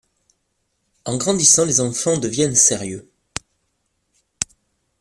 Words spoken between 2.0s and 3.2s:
deviennent sérieux.